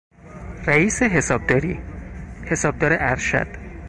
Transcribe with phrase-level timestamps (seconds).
[0.67, 1.79] رئیس حسابداری،
[2.47, 3.47] حسابدار ارشد